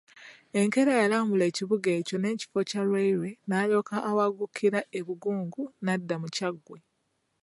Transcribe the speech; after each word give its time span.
Enkeera 0.59 0.93
yalambula 1.01 1.43
ekibuga 1.51 1.89
ekyo 1.99 2.15
n'ekifo 2.19 2.59
kya 2.69 2.81
railway 2.91 3.33
n'alyoka 3.47 3.95
awungukira 4.09 4.79
e 4.99 4.99
Bugungu 5.07 5.63
n'adda 5.85 6.15
mu 6.21 6.29
Kyaggwe. 6.35 6.77